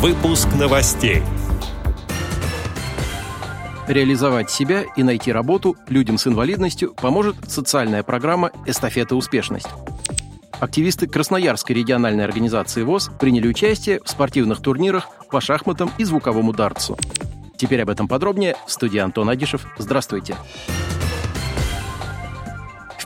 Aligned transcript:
Выпуск 0.00 0.48
новостей. 0.58 1.22
Реализовать 3.86 4.50
себя 4.50 4.84
и 4.96 5.02
найти 5.02 5.30
работу 5.30 5.76
людям 5.88 6.16
с 6.16 6.26
инвалидностью 6.26 6.94
поможет 6.94 7.36
социальная 7.48 8.02
программа 8.02 8.50
«Эстафета 8.64 9.14
успешность». 9.14 9.68
Активисты 10.58 11.06
Красноярской 11.06 11.76
региональной 11.76 12.24
организации 12.24 12.82
ВОЗ 12.82 13.10
приняли 13.20 13.46
участие 13.46 14.00
в 14.02 14.08
спортивных 14.08 14.62
турнирах 14.62 15.06
по 15.30 15.42
шахматам 15.42 15.90
и 15.98 16.04
звуковому 16.04 16.54
дартсу. 16.54 16.96
Теперь 17.58 17.82
об 17.82 17.90
этом 17.90 18.08
подробнее. 18.08 18.56
В 18.66 18.72
студии 18.72 19.00
Антон 19.00 19.28
Агишев. 19.28 19.66
Здравствуйте. 19.76 20.32
Здравствуйте 20.32 20.79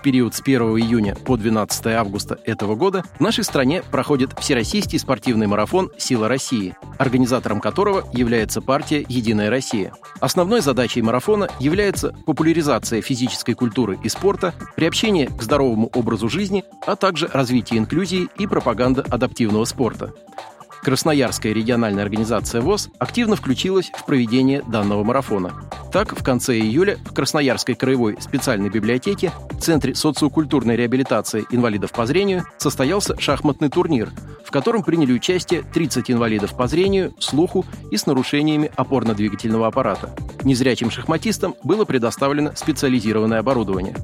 период 0.05 0.35
с 0.35 0.41
1 0.41 0.61
июня 0.79 1.17
по 1.17 1.37
12 1.37 1.87
августа 1.87 2.39
этого 2.45 2.77
года 2.77 3.03
в 3.19 3.21
нашей 3.21 3.43
стране 3.43 3.83
проходит 3.91 4.39
Всероссийский 4.39 4.99
спортивный 4.99 5.47
марафон 5.47 5.91
«Сила 5.97 6.29
России», 6.29 6.77
организатором 6.99 7.61
которого 7.61 8.05
является 8.13 8.61
партия 8.61 9.05
«Единая 9.09 9.49
Россия». 9.49 9.95
Основной 10.21 10.61
задачей 10.61 11.01
марафона 11.01 11.49
является 11.59 12.15
популяризация 12.27 13.01
физической 13.01 13.55
культуры 13.55 13.99
и 14.05 14.11
спорта, 14.11 14.53
приобщение 14.77 15.29
к 15.29 15.43
здоровому 15.43 15.91
образу 15.95 16.29
жизни, 16.29 16.65
а 16.87 16.97
также 16.97 17.27
развитие 17.33 17.81
инклюзии 17.81 18.29
и 18.39 18.47
пропаганда 18.47 19.05
адаптивного 19.09 19.65
спорта. 19.65 20.13
Красноярская 20.83 21.55
региональная 21.55 22.05
организация 22.05 22.61
ВОЗ 22.61 22.91
активно 22.99 23.37
включилась 23.37 23.91
в 23.97 24.05
проведение 24.05 24.63
данного 24.69 25.03
марафона. 25.03 25.55
Так, 25.95 26.19
в 26.19 26.25
конце 26.25 26.59
июля 26.59 26.99
в 27.05 27.15
Красноярской 27.15 27.77
краевой 27.77 28.17
специальной 28.21 28.69
библиотеке 28.69 29.31
Центре 29.61 29.95
социокультурной 29.95 30.75
реабилитации 30.75 31.47
инвалидов 31.53 31.93
по 31.93 32.05
зрению 32.05 32.43
состоялся 32.59 33.17
шахматный 33.21 33.69
турнир, 33.69 34.11
в 34.45 34.51
котором 34.51 34.83
приняли 34.83 35.13
участие 35.13 35.63
30 35.63 36.11
инвалидов 36.11 36.57
по 36.57 36.67
зрению, 36.67 37.15
слуху 37.21 37.65
и 37.93 37.97
с 37.97 38.07
нарушениями 38.07 38.73
опорно-двигательного 38.75 39.69
аппарата. 39.69 40.13
Незрячим 40.43 40.91
шахматистам 40.91 41.55
было 41.63 41.85
предоставлено 41.85 42.51
специализированное 42.57 43.39
оборудование. 43.39 43.95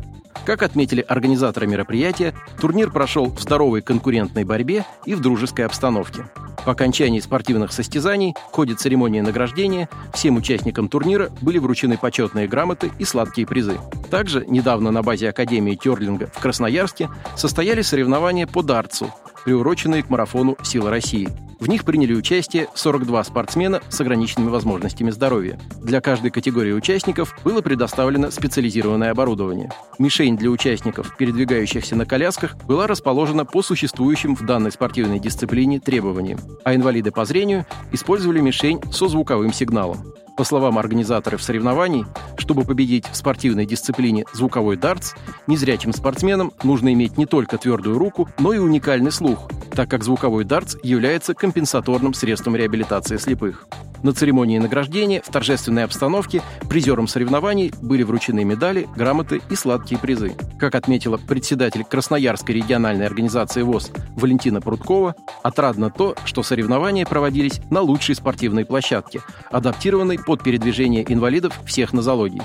Как 0.46 0.62
отметили 0.62 1.00
организаторы 1.00 1.66
мероприятия, 1.66 2.34
турнир 2.60 2.92
прошел 2.92 3.32
в 3.32 3.40
здоровой 3.40 3.82
конкурентной 3.82 4.44
борьбе 4.44 4.84
и 5.06 5.16
в 5.16 5.20
дружеской 5.20 5.66
обстановке. 5.66 6.24
По 6.64 6.72
окончании 6.72 7.20
спортивных 7.20 7.72
состязаний, 7.72 8.34
в 8.50 8.54
ходе 8.54 8.74
церемонии 8.74 9.20
награждения, 9.20 9.88
всем 10.12 10.36
участникам 10.36 10.88
турнира 10.88 11.30
были 11.40 11.58
вручены 11.58 11.96
почетные 11.96 12.46
грамоты 12.46 12.90
и 12.98 13.04
сладкие 13.04 13.46
призы. 13.46 13.78
Также 14.10 14.44
недавно 14.46 14.90
на 14.90 15.02
базе 15.02 15.30
Академии 15.30 15.74
Терлинга 15.74 16.30
в 16.34 16.40
Красноярске 16.40 17.08
состоялись 17.36 17.88
соревнования 17.88 18.46
по 18.46 18.62
дартсу, 18.62 19.12
приуроченные 19.44 20.02
к 20.02 20.10
марафону 20.10 20.56
«Сила 20.62 20.90
России». 20.90 21.28
В 21.60 21.68
них 21.68 21.84
приняли 21.84 22.14
участие 22.14 22.68
42 22.74 23.22
спортсмена 23.22 23.82
с 23.90 24.00
ограниченными 24.00 24.48
возможностями 24.48 25.10
здоровья. 25.10 25.60
Для 25.82 26.00
каждой 26.00 26.30
категории 26.30 26.72
участников 26.72 27.36
было 27.44 27.60
предоставлено 27.60 28.30
специализированное 28.30 29.10
оборудование. 29.10 29.70
Мишень 29.98 30.38
для 30.38 30.48
участников, 30.48 31.14
передвигающихся 31.18 31.96
на 31.96 32.06
колясках, 32.06 32.56
была 32.66 32.86
расположена 32.86 33.44
по 33.44 33.62
существующим 33.62 34.34
в 34.34 34.46
данной 34.46 34.72
спортивной 34.72 35.18
дисциплине 35.18 35.80
требованиям, 35.80 36.40
а 36.64 36.74
инвалиды 36.74 37.10
по 37.10 37.26
зрению 37.26 37.66
использовали 37.92 38.40
мишень 38.40 38.80
со 38.90 39.08
звуковым 39.08 39.52
сигналом. 39.52 40.14
По 40.38 40.44
словам 40.44 40.78
организаторов 40.78 41.42
соревнований, 41.42 42.06
чтобы 42.38 42.64
победить 42.64 43.06
в 43.06 43.14
спортивной 43.14 43.66
дисциплине 43.66 44.24
звуковой 44.32 44.78
дартс, 44.78 45.12
незрячим 45.46 45.92
спортсменам 45.92 46.52
нужно 46.62 46.94
иметь 46.94 47.18
не 47.18 47.26
только 47.26 47.58
твердую 47.58 47.98
руку, 47.98 48.26
но 48.38 48.54
и 48.54 48.58
уникальный 48.58 49.12
слух, 49.12 49.50
так 49.74 49.90
как 49.90 50.04
звуковой 50.04 50.44
дартс 50.44 50.76
является 50.82 51.34
компенсаторным 51.34 52.14
средством 52.14 52.56
реабилитации 52.56 53.16
слепых. 53.16 53.66
На 54.02 54.14
церемонии 54.14 54.58
награждения 54.58 55.20
в 55.20 55.30
торжественной 55.30 55.84
обстановке 55.84 56.42
призерам 56.68 57.06
соревнований 57.06 57.72
были 57.82 58.02
вручены 58.02 58.44
медали, 58.44 58.88
грамоты 58.96 59.42
и 59.50 59.54
сладкие 59.54 60.00
призы. 60.00 60.32
Как 60.58 60.74
отметила 60.74 61.18
председатель 61.18 61.84
Красноярской 61.84 62.54
региональной 62.54 63.06
организации 63.06 63.62
ВОЗ 63.62 63.90
Валентина 64.16 64.62
Прудкова, 64.62 65.14
отрадно 65.42 65.90
то, 65.90 66.14
что 66.24 66.42
соревнования 66.42 67.04
проводились 67.04 67.60
на 67.70 67.82
лучшей 67.82 68.14
спортивной 68.14 68.64
площадке, 68.64 69.20
адаптированной 69.50 70.18
под 70.18 70.42
передвижение 70.42 71.04
инвалидов 71.12 71.60
всех 71.66 71.92
нозологий. 71.92 72.42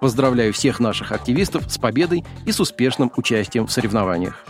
Поздравляю 0.00 0.52
всех 0.52 0.80
наших 0.80 1.12
активистов 1.12 1.70
с 1.70 1.78
победой 1.78 2.24
и 2.46 2.52
с 2.52 2.60
успешным 2.60 3.10
участием 3.16 3.66
в 3.66 3.72
соревнованиях. 3.72 4.44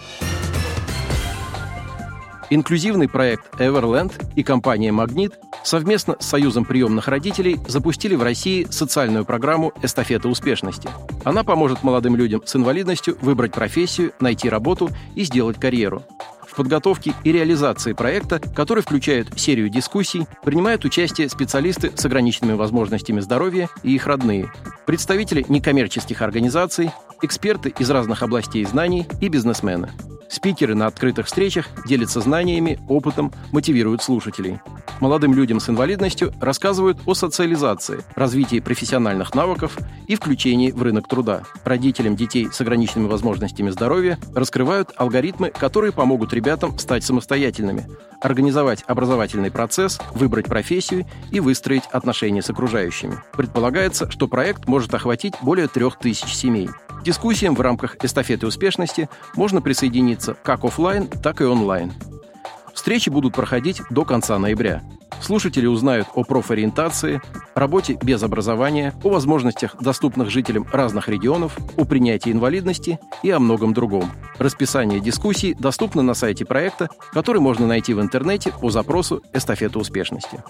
Инклюзивный 2.48 3.08
проект 3.08 3.60
Everland 3.60 4.12
и 4.36 4.44
компания 4.44 4.92
«Магнит» 4.92 5.32
совместно 5.64 6.16
с 6.20 6.26
Союзом 6.26 6.64
приемных 6.64 7.08
родителей 7.08 7.58
запустили 7.66 8.14
в 8.14 8.22
России 8.22 8.68
социальную 8.70 9.24
программу 9.24 9.72
«Эстафета 9.82 10.28
успешности». 10.28 10.88
Она 11.24 11.42
поможет 11.42 11.82
молодым 11.82 12.14
людям 12.14 12.42
с 12.46 12.54
инвалидностью 12.54 13.18
выбрать 13.20 13.52
профессию, 13.52 14.12
найти 14.20 14.48
работу 14.48 14.90
и 15.16 15.24
сделать 15.24 15.58
карьеру. 15.58 16.04
В 16.46 16.54
подготовке 16.54 17.14
и 17.24 17.32
реализации 17.32 17.92
проекта, 17.94 18.38
который 18.38 18.84
включает 18.84 19.38
серию 19.38 19.68
дискуссий, 19.68 20.26
принимают 20.44 20.84
участие 20.84 21.28
специалисты 21.28 21.90
с 21.96 22.04
ограниченными 22.04 22.56
возможностями 22.56 23.18
здоровья 23.18 23.68
и 23.82 23.92
их 23.94 24.06
родные, 24.06 24.52
представители 24.86 25.44
некоммерческих 25.48 26.22
организаций, 26.22 26.92
эксперты 27.22 27.74
из 27.76 27.90
разных 27.90 28.22
областей 28.22 28.64
знаний 28.64 29.06
и 29.20 29.28
бизнесмены. 29.28 29.90
Спикеры 30.28 30.74
на 30.74 30.86
открытых 30.86 31.26
встречах 31.26 31.66
делятся 31.86 32.20
знаниями, 32.20 32.78
опытом, 32.88 33.32
мотивируют 33.52 34.02
слушателей. 34.02 34.60
Молодым 35.00 35.34
людям 35.34 35.60
с 35.60 35.68
инвалидностью 35.68 36.32
рассказывают 36.40 36.98
о 37.06 37.14
социализации, 37.14 38.02
развитии 38.14 38.60
профессиональных 38.60 39.34
навыков 39.34 39.76
и 40.06 40.16
включении 40.16 40.70
в 40.70 40.82
рынок 40.82 41.08
труда. 41.08 41.42
Родителям 41.64 42.16
детей 42.16 42.48
с 42.50 42.60
ограниченными 42.60 43.08
возможностями 43.08 43.70
здоровья 43.70 44.18
раскрывают 44.34 44.92
алгоритмы, 44.96 45.50
которые 45.50 45.92
помогут 45.92 46.32
ребятам 46.32 46.78
стать 46.78 47.04
самостоятельными, 47.04 47.86
организовать 48.20 48.84
образовательный 48.86 49.50
процесс, 49.50 50.00
выбрать 50.14 50.46
профессию 50.46 51.06
и 51.30 51.40
выстроить 51.40 51.84
отношения 51.92 52.42
с 52.42 52.50
окружающими. 52.50 53.18
Предполагается, 53.32 54.10
что 54.10 54.28
проект 54.28 54.66
может 54.66 54.94
охватить 54.94 55.34
более 55.42 55.68
трех 55.68 55.98
тысяч 55.98 56.34
семей. 56.34 56.70
Дискуссиям 57.06 57.54
в 57.54 57.60
рамках 57.60 58.02
эстафеты 58.02 58.48
успешности 58.48 59.08
можно 59.36 59.62
присоединиться 59.62 60.34
как 60.34 60.64
офлайн, 60.64 61.06
так 61.06 61.40
и 61.40 61.44
онлайн. 61.44 61.92
Встречи 62.74 63.10
будут 63.10 63.32
проходить 63.32 63.80
до 63.90 64.04
конца 64.04 64.36
ноября. 64.40 64.82
Слушатели 65.22 65.66
узнают 65.66 66.08
о 66.14 66.24
профориентации, 66.24 67.22
работе 67.54 67.96
без 68.02 68.24
образования, 68.24 68.92
о 69.04 69.10
возможностях, 69.10 69.76
доступных 69.80 70.30
жителям 70.30 70.66
разных 70.72 71.08
регионов, 71.08 71.56
о 71.76 71.84
принятии 71.84 72.32
инвалидности 72.32 72.98
и 73.22 73.30
о 73.30 73.38
многом 73.38 73.72
другом. 73.72 74.10
Расписание 74.38 75.00
дискуссий 75.00 75.54
доступно 75.54 76.02
на 76.02 76.14
сайте 76.14 76.44
проекта, 76.44 76.88
который 77.12 77.40
можно 77.40 77.66
найти 77.66 77.94
в 77.94 78.00
интернете 78.00 78.52
по 78.60 78.70
запросу 78.70 79.22
«Эстафета 79.32 79.78
успешности». 79.78 80.42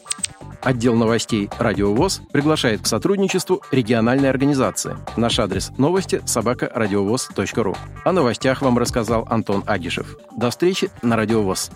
Отдел 0.63 0.97
новостей 0.97 1.49
«Радио 1.59 1.95
ВОЗ» 1.95 2.23
приглашает 2.33 2.83
к 2.83 2.87
сотрудничеству 2.87 3.63
региональной 3.71 4.29
организации. 4.29 4.97
Наш 5.17 5.39
адрес 5.39 5.71
новости– 5.79 6.21
собакарадиовоз.ру. 6.27 7.77
О 8.05 8.13
новостях 8.13 8.63
вам 8.63 8.77
рассказал 8.79 9.27
Антон 9.31 9.63
Агишев. 9.67 10.17
До 10.37 10.51
встречи 10.51 10.91
на 11.03 11.17
«Радио 11.17 11.43
ВОЗ». 11.43 11.71